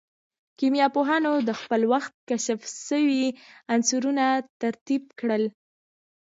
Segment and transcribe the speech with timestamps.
[0.59, 3.23] کيميا پوهانو د خپل وخت کشف سوي
[3.73, 4.25] عنصرونه
[4.61, 5.43] ترتيب کړل.